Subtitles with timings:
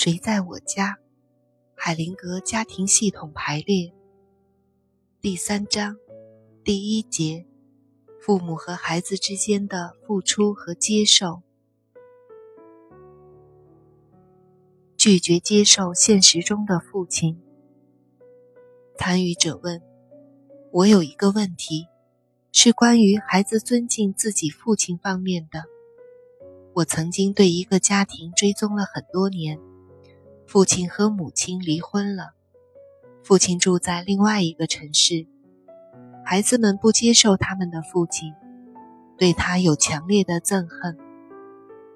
[0.00, 0.96] 谁在我家？
[1.74, 3.92] 海灵格家庭系统排列
[5.20, 5.96] 第三章
[6.62, 7.44] 第一节：
[8.20, 11.42] 父母和孩子之间的付出和接受。
[14.96, 17.42] 拒绝接受现实中的父亲。
[18.96, 19.82] 参与者问
[20.70, 21.88] ：“我有一个问题，
[22.52, 25.64] 是关于孩子尊敬自己父亲方面的。
[26.72, 29.58] 我曾经对一个家庭追踪了很多年，
[30.48, 32.32] 父亲和母亲离婚了，
[33.22, 35.26] 父亲住在另外一个城市，
[36.24, 38.32] 孩子们不接受他们的父亲，
[39.18, 40.96] 对他有强烈的憎恨，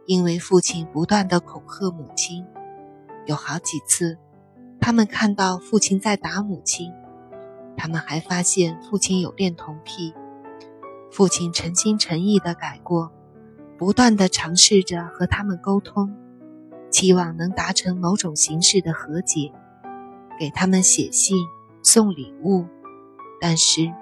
[0.04, 2.44] 因为父亲不断的恐吓母亲。”
[3.24, 4.18] 有好几次，
[4.78, 6.92] 他们看到父亲在打母亲，
[7.74, 10.12] 他们还发现父亲有恋童癖。
[11.10, 13.10] 父亲诚心诚意的改过，
[13.78, 16.14] 不断的尝试着和他们沟通，
[16.92, 19.50] 期望能达成某种形式的和解，
[20.38, 21.36] 给他们写信、
[21.82, 22.66] 送礼物。
[23.40, 23.92] 但是，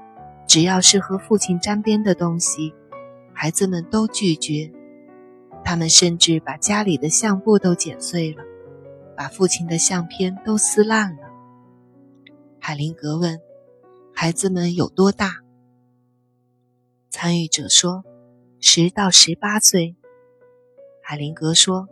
[0.47, 2.75] 只要是和父亲沾边的东西，
[3.33, 4.71] 孩子们都拒绝。
[5.65, 8.45] 他们甚至把家里的相簿都剪碎了。
[9.17, 11.29] 把父亲的相片都撕烂了。
[12.59, 13.39] 海灵格问
[14.17, 15.41] ：“孩子们有多大？”
[17.13, 18.03] 参与者说
[18.61, 19.95] ：“十到十八岁。”
[21.05, 21.87] 海灵格说：“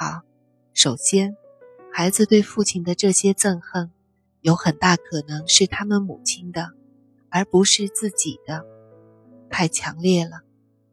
[0.00, 0.22] 好，
[0.74, 1.36] 首先，
[1.92, 3.90] 孩子对父亲的这些憎恨，
[4.42, 6.70] 有很大可能是他们母亲的，
[7.30, 8.64] 而不是自己的，
[9.50, 10.42] 太强烈了，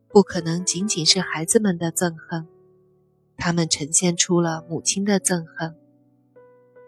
[0.09, 2.47] 不可能仅仅是孩子们的憎恨。”
[3.37, 5.75] 他们呈现出了母亲的憎恨，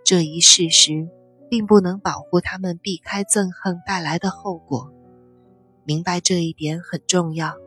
[0.04, 1.08] 这一事实
[1.52, 4.92] 并不能保护他们避开憎恨带来的后果。
[5.86, 7.58] 明白这一点很重要。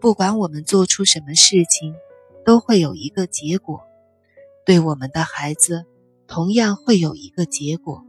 [0.00, 1.94] 不管我们做出什么事情，
[2.44, 3.80] 都会有一个结果。
[4.64, 5.86] 对我们的孩子，
[6.26, 8.04] 同样会有一个结果。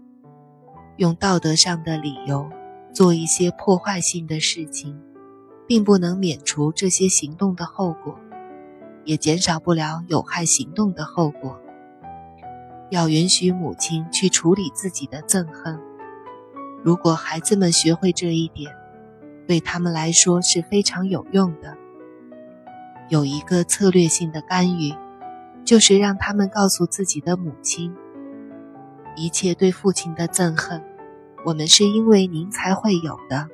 [0.97, 2.49] 用道德上的理由
[2.93, 4.97] 做一些破坏性的事情，
[5.67, 8.17] 并不能免除这些行动的后果。
[9.03, 11.59] 也减少不了有害行动的后果。
[12.89, 15.79] 要允许母亲去处理自己的憎恨。
[16.83, 18.73] 如果孩子们学会这一点，
[19.47, 21.77] 对他们来说是非常有用的。
[23.09, 24.93] 有一个策略性的干预，
[25.63, 27.93] 就是让他们告诉自己的母亲：
[29.15, 30.83] 一切对父亲的憎恨，
[31.45, 33.47] 我们是因为您才会有的。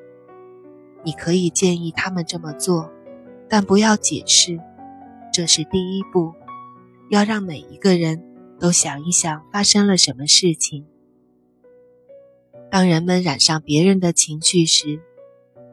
[1.04, 2.90] 你可以建议他们这么做，
[3.50, 4.60] 但不要解释。
[5.34, 6.34] 这是第一步，
[7.10, 8.24] 要让每一个人
[8.60, 10.86] 都想一想发生了什么事情。
[12.70, 15.02] 当人们染上别人的情绪时，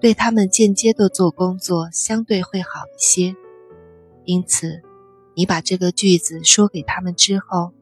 [0.01, 3.37] 对他们间接的做工作相对会好一些。
[4.29, 4.83] 因此，
[5.35, 7.73] 你把这个句子说给他们之后，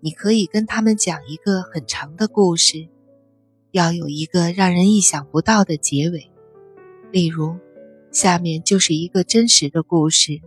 [0.00, 2.90] 你可以跟他们讲一个很长的故事，
[3.70, 6.30] 要有一个让人意想不到的结尾。
[7.10, 7.56] 例如，
[8.12, 10.42] 下面就是一个真实的故事。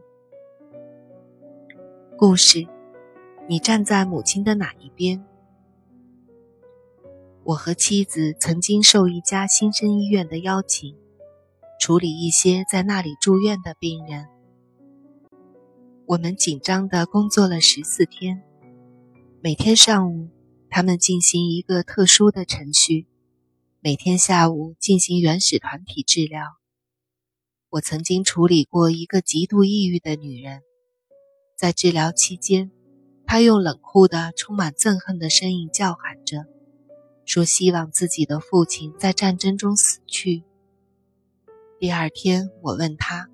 [2.16, 2.68] 故事，
[3.48, 5.26] 你站在母亲的哪一边？
[7.44, 10.96] 我和妻子曾经受一家新生医院的邀请，
[11.80, 14.28] 处理一些在那里住院的病人。
[16.10, 18.42] 我们紧张地工作了十四天，
[19.44, 20.30] 每天上午
[20.68, 23.06] 他们进行一个特殊的程序，
[23.80, 26.42] 每天下午进行原始团体治疗。
[27.70, 30.64] 我曾经处理过一个极度抑郁的女人。
[31.56, 32.72] 在治疗期间，
[33.28, 36.48] 她用冷酷的、充满憎恨的声音叫喊着，
[37.24, 40.44] 说希望自己的父亲在战争中死去。
[41.78, 43.30] 第二天，我问他，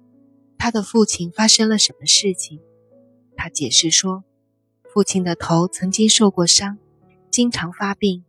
[0.66, 2.60] 他的父亲发生了什么事情。
[3.36, 4.24] 他解释说，
[4.92, 6.80] 父亲的头曾经受过伤，
[7.30, 8.26] 经常发病，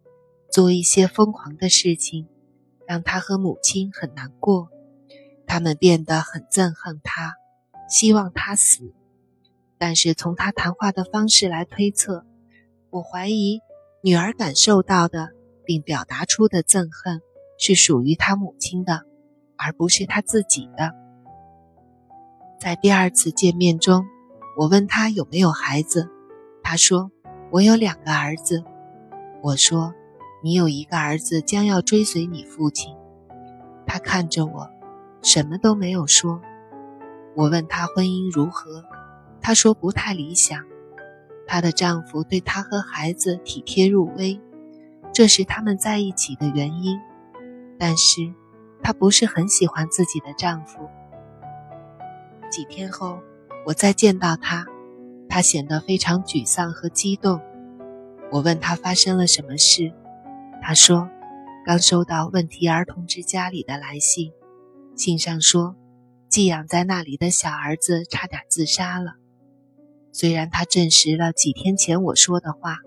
[0.53, 2.29] 做一些疯狂的事情，
[2.87, 4.69] 让他和母亲很难过。
[5.47, 7.37] 他们变得很憎恨他，
[7.89, 8.93] 希望他死。
[9.79, 12.27] 但是从他谈话的方式来推测，
[12.91, 13.61] 我怀疑
[14.03, 15.31] 女儿感受到的
[15.65, 17.23] 并表达出的憎恨
[17.59, 19.07] 是属于他母亲的，
[19.57, 20.93] 而不是他自己的。
[22.59, 24.07] 在第二次见面中，
[24.57, 26.09] 我问他有没有孩子，
[26.63, 27.11] 他说
[27.51, 28.65] 我有两个儿子。
[29.43, 29.95] 我说
[30.43, 32.95] 你有一个儿子将要追随你父亲。
[33.87, 34.71] 他看着我，
[35.23, 36.41] 什么都没有说。
[37.35, 38.85] 我问他婚姻如何。
[39.39, 40.65] 她说不太理想，
[41.47, 44.41] 她的丈夫对她和孩子体贴入微，
[45.13, 46.99] 这是他们在一起的原因。
[47.79, 48.35] 但是，
[48.83, 50.81] 她不是很喜欢自己的丈夫。
[52.51, 53.21] 几天后，
[53.67, 54.67] 我再见到他，
[55.29, 57.41] 他显得非常沮丧和激动。
[58.31, 59.93] 我问他发生了什么事，
[60.63, 61.09] 他说，
[61.65, 64.33] 刚收到问题儿童之家里的来信，
[64.97, 65.77] 信上说，
[66.29, 69.15] 寄养在那里的小儿子差点自杀了。
[70.13, 72.79] 虽然他证实了几天前我说的话，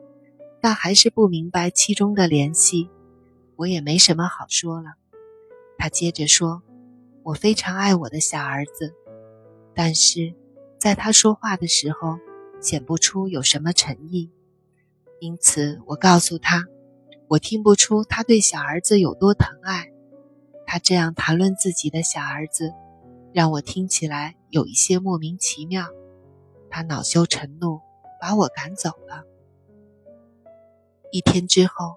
[0.62, 2.90] 但还是不明白其中的联系。
[3.56, 4.94] 我也没什么好说了。
[5.78, 6.64] 他接着说
[7.24, 8.94] ：“我非常爱我的小儿子，
[9.74, 10.34] 但是
[10.78, 12.18] 在他说话的时候
[12.62, 14.32] 显不出有什么诚意。
[15.20, 16.66] 因此，我告诉他，
[17.28, 19.92] 我听不出他对小儿子有多疼爱。
[20.66, 22.74] 他这样谈论自己的小儿子，
[23.34, 25.88] 让我听起来有一些莫名其妙。
[26.70, 27.82] 他恼羞成怒，
[28.22, 29.24] 把我赶走了。
[31.12, 31.96] 一天之后。”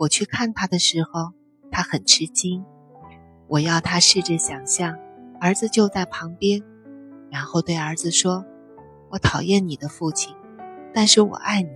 [0.00, 1.34] 我去看他的时候，
[1.70, 2.64] 他很吃惊。
[3.48, 4.98] 我要他试着想象，
[5.38, 6.62] 儿子就在旁边，
[7.30, 8.44] 然后对儿子说
[9.10, 10.34] ：“我讨厌你的父亲，
[10.92, 11.70] 但是我爱你。”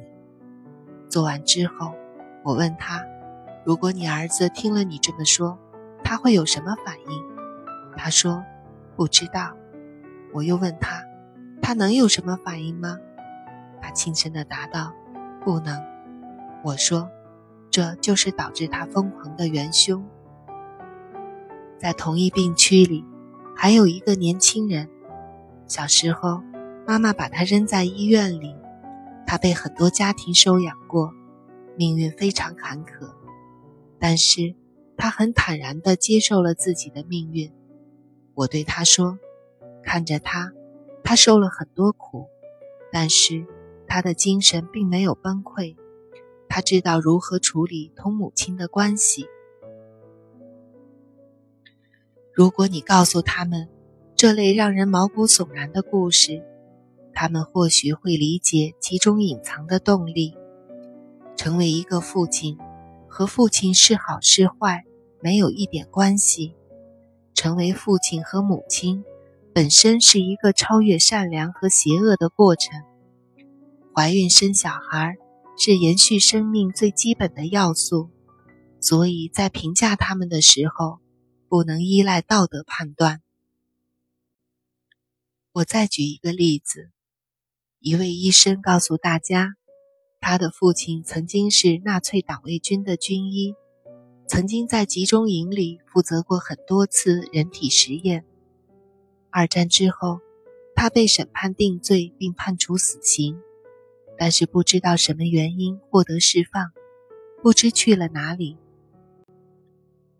[1.08, 1.94] 做完之后，
[2.42, 3.04] 我问他
[3.64, 5.58] ：“如果你儿子听了你这么说，
[6.02, 7.24] 他会有什么反应？”
[7.96, 8.44] 他说
[8.96, 9.56] ：“不知道。”
[10.34, 11.02] 我又问他
[11.62, 12.98] ：“他能有什么反应吗？”
[13.80, 14.92] 他轻声地答道
[15.44, 15.82] ：“不能。”
[16.64, 17.10] 我说。
[17.70, 20.06] 这就是导致他疯狂的元凶。
[21.76, 23.04] 在同一病区里，
[23.56, 24.88] 还有一个年轻人。
[25.66, 26.43] 小时候，
[26.87, 28.55] 妈妈把他扔在医院里，
[29.26, 31.12] 他被很多家庭收养过，
[31.76, 33.11] 命运非常坎坷。
[33.99, 34.55] 但是，
[34.96, 37.50] 他很坦然地接受了自己的命运。
[38.34, 39.19] 我对他说
[39.82, 40.52] ：“看着他，
[41.02, 42.26] 他受了很多苦，
[42.93, 43.46] 但是
[43.87, 45.76] 他的精神并没有崩溃。”
[46.46, 49.26] 他知道如何处理同母亲的关系。
[52.32, 53.69] 如果你告诉他们
[54.24, 56.42] 这类让人毛骨悚然的故事，
[57.12, 60.32] 他们或许会理解其中隐藏的动力。
[61.36, 62.56] 成为一个父亲，
[63.06, 64.84] 和父亲是好是坏
[65.20, 66.54] 没有一点关系。
[67.34, 69.04] 成为父亲和母亲，
[69.52, 72.80] 本身是一个超越善良和邪恶的过程。
[73.94, 75.18] 怀孕生小孩。
[75.58, 78.08] 是延续生命最基本的要素，
[78.80, 80.98] 所以在评价他们的时候，
[81.48, 83.20] 不能依赖道德判断。
[85.54, 86.90] 我再举一个例子：
[87.78, 89.54] 一位医生告诉大家，
[90.20, 93.54] 他的父亲曾经是纳粹党卫军的军医，
[94.26, 98.24] 曾经在集中营里负责过很多次人体实验。
[99.30, 100.18] 二战之后，
[100.74, 103.40] 他被审判定罪并判处死刑。
[104.18, 106.72] 但是不知道什么原因获得释放，
[107.44, 108.56] 不知去了哪里。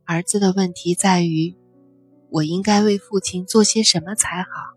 [0.05, 1.57] 儿子的问题在于，
[2.31, 4.74] 我应该为父亲做些什么才好？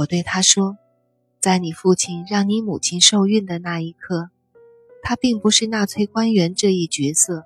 [0.00, 0.78] 我对他说，
[1.40, 4.30] 在你父亲让你母亲受孕的那一刻，
[5.02, 7.44] 他并不是纳粹官员这一角色，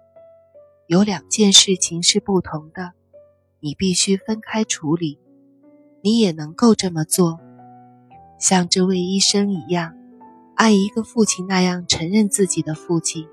[0.87, 2.93] 有两件事情是不同的，
[3.59, 5.19] 你必须分开处理。
[6.01, 7.41] 你也能够这么做，
[8.39, 9.97] 像这位医生一样。
[10.55, 13.27] 爱一个父亲那样承认自己的父亲，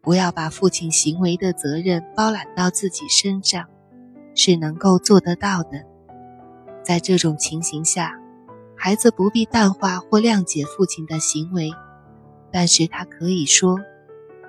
[0.00, 3.68] 不要把父亲行为的责任包揽到自己身上，
[4.34, 5.84] 是能够做得到的。
[6.82, 8.18] 在这种情形下，
[8.80, 11.72] 孩子不必淡化或谅解父亲的行为，
[12.52, 13.76] 但是他可以说：“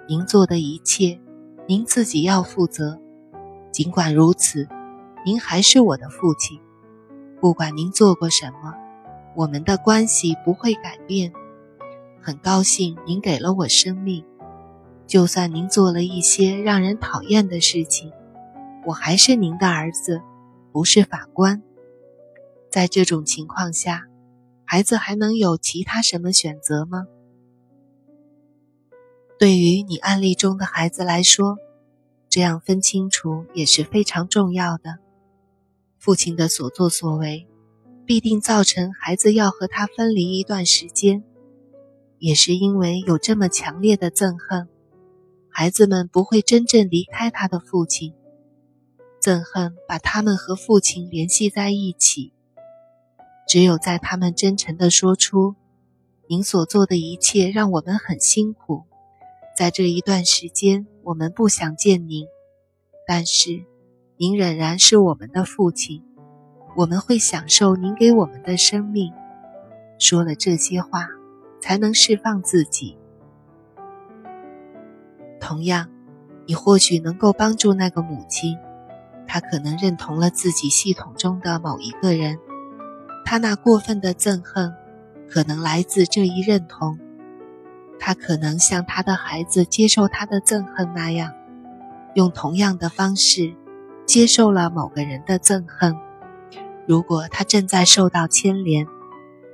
[0.08, 1.20] 您做的一切，
[1.68, 3.00] 您自己要负责。
[3.72, 4.68] 尽管如此，
[5.26, 6.60] 您还是我的父亲。
[7.42, 8.76] 不管您做过什么，
[9.36, 11.34] 我们的关系不会改变。”
[12.22, 14.24] 很高兴您给了我生命，
[15.08, 18.12] 就算您做了一些让人讨厌的事情，
[18.86, 20.22] 我还是您的儿子，
[20.72, 21.64] 不是法官。
[22.70, 24.06] 在这种情况下，
[24.72, 27.08] 孩子还能有其他什么选择吗？
[29.40, 31.58] 对于你案例中的孩子来说，
[32.30, 35.00] 这样分清楚也是非常重要的。
[35.98, 37.48] 父亲的所作所为，
[38.06, 41.24] 必定造成孩子要和他分离一段时间。
[42.20, 44.70] 也是因为有这么强烈的憎恨，
[45.50, 48.14] 孩子们不会真正离开他的父亲。
[49.20, 52.34] 憎恨把他们和父亲联系在一起。
[53.50, 55.56] 只有在他们真诚地说出
[56.30, 58.84] “您所做的一切让我们很辛苦，
[59.58, 62.28] 在这一段时间我们不想见您，
[63.08, 63.66] 但是
[64.18, 66.04] 您仍然是我们的父亲，
[66.76, 69.12] 我们会享受您给我们的生命。”
[69.98, 71.08] 说了这些话。
[71.62, 72.98] 才能释放自己。
[75.42, 75.90] 同样，
[76.46, 78.58] 你或许能够帮助那个母亲，
[79.28, 82.40] 她可能认同了自己系统中的某一个人，
[83.24, 84.74] 他那过分的憎恨，
[85.30, 86.98] 可能来自这一认同。
[88.00, 91.34] 他可能像他的孩子接受他的憎恨那样，
[92.16, 93.54] 用同样的方式
[94.06, 95.96] 接受了某个人的憎恨。
[96.88, 98.88] 如果他正在受到牵连，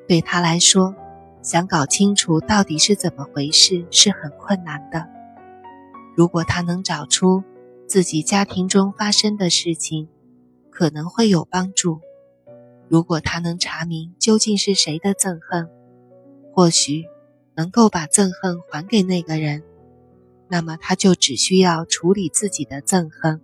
[0.07, 0.95] 对他来说，
[1.41, 5.07] 想搞清楚到底是怎么回事是很困难的。
[6.15, 7.43] 如果他能找出
[7.88, 10.07] 自己家庭中发生的事情，
[10.69, 12.00] 可能会有帮助。
[12.88, 15.70] 如果他能查明究竟是谁的憎恨，
[16.54, 17.06] 或许。
[17.58, 19.63] 能够把憎恨还给那个人，
[20.50, 23.39] 那么他就只需要处理自己的憎恨，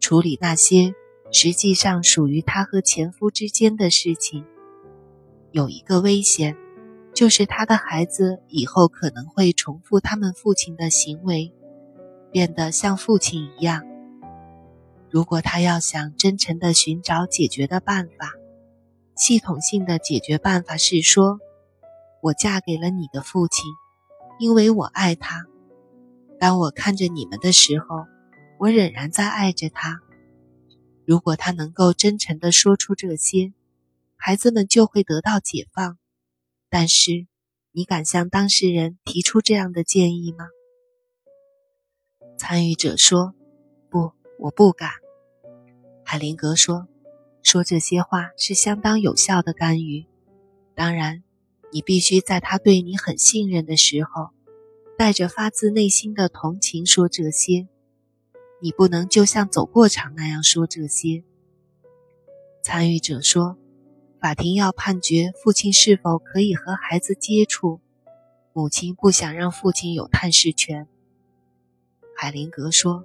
[0.00, 0.96] 处理那些
[1.30, 4.44] 实际上属于他和前夫之间的事情。
[5.52, 6.56] 有一个危险，
[7.14, 11.54] 就是他的孩子以后可能会重复他们父亲的行为，
[12.32, 13.84] 变得像父亲一样。
[15.08, 18.32] 如果他要想真诚地寻找解决的办法，
[19.20, 21.38] 系统性的解决办法是说。
[22.22, 23.64] 我嫁给了你的父亲，
[24.38, 25.46] 因为我爱他。
[26.38, 28.04] 当我看着你们的时候，
[28.58, 30.00] 我仍然在爱着他。
[31.06, 33.54] 如果他能够真诚地说出这些，
[34.16, 35.96] 孩子们就会得到解放。
[36.68, 37.26] 但是，
[37.72, 40.46] 你敢向当事人提出这样的建议吗？
[42.36, 43.34] 参与者说
[43.88, 44.90] ：“不，我不敢。”
[46.04, 46.86] 海灵格说
[47.42, 50.06] ：“说这些话是相当有效的干预。
[50.74, 51.22] 当然。”
[51.72, 54.30] 你必须在他对你很信任的时候，
[54.98, 57.68] 带着发自内心的同情说这些。
[58.60, 61.22] 你不能就像走过场那样说这些。
[62.64, 63.56] 参与者说，
[64.20, 67.80] 法庭要判决父亲是否可以和孩子接触，
[68.52, 70.88] 母亲不想让父亲有探视权。
[72.16, 73.04] 海灵格说，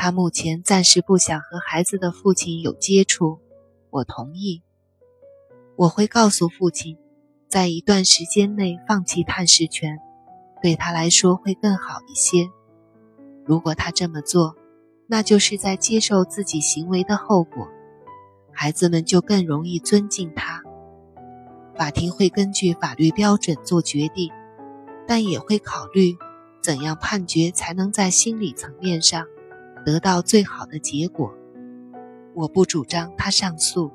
[0.00, 3.40] 他目前暂时不想和孩子的父亲有接触。
[3.90, 4.62] 我同意，
[5.74, 6.96] 我会告诉父亲。
[7.48, 9.98] 在一段时间内放弃探视权，
[10.62, 12.48] 对他来说会更好一些。
[13.44, 14.54] 如果他这么做，
[15.08, 17.66] 那就是在接受自己行为的后果。
[18.52, 20.62] 孩子们就更容易尊敬他。
[21.74, 24.30] 法庭会根据法律标准做决定，
[25.08, 26.16] 但也会考虑
[26.62, 29.26] 怎样判决才能在心理层面上
[29.88, 31.32] 得到最好的结果。
[32.34, 33.90] 我不主张他上诉。